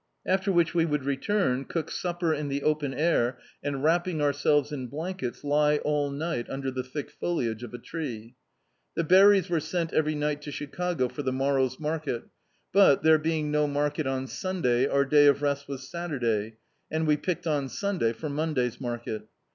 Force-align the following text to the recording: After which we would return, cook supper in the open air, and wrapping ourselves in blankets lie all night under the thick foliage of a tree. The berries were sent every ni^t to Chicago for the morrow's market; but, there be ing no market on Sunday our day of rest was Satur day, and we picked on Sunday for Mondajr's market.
After 0.25 0.51
which 0.51 0.73
we 0.73 0.83
would 0.83 1.03
return, 1.05 1.63
cook 1.63 1.91
supper 1.91 2.33
in 2.33 2.47
the 2.47 2.63
open 2.63 2.91
air, 2.91 3.37
and 3.61 3.83
wrapping 3.83 4.19
ourselves 4.19 4.71
in 4.71 4.87
blankets 4.87 5.43
lie 5.43 5.77
all 5.77 6.09
night 6.09 6.49
under 6.49 6.71
the 6.71 6.81
thick 6.83 7.11
foliage 7.11 7.61
of 7.61 7.71
a 7.75 7.77
tree. 7.77 8.33
The 8.95 9.03
berries 9.03 9.47
were 9.47 9.59
sent 9.59 9.93
every 9.93 10.15
ni^t 10.15 10.41
to 10.41 10.51
Chicago 10.51 11.07
for 11.07 11.21
the 11.21 11.31
morrow's 11.31 11.79
market; 11.79 12.23
but, 12.73 13.03
there 13.03 13.19
be 13.19 13.37
ing 13.37 13.51
no 13.51 13.67
market 13.67 14.07
on 14.07 14.25
Sunday 14.25 14.87
our 14.87 15.05
day 15.05 15.27
of 15.27 15.43
rest 15.43 15.67
was 15.67 15.81
Satur 15.87 16.17
day, 16.19 16.55
and 16.89 17.05
we 17.05 17.15
picked 17.15 17.45
on 17.45 17.69
Sunday 17.69 18.11
for 18.11 18.27
Mondajr's 18.27 18.81
market. 18.81 19.27